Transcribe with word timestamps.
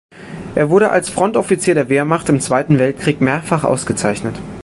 Er 0.55 0.71
wurde 0.71 0.89
als 0.89 1.11
Frontoffizier 1.11 1.75
der 1.75 1.87
Wehrmacht 1.87 2.27
im 2.27 2.39
Zweiten 2.41 2.79
Weltkrieg 2.79 3.21
mehrfach 3.21 3.63
ausgezeichnet. 3.63 4.33